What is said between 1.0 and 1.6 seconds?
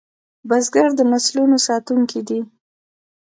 نسلونو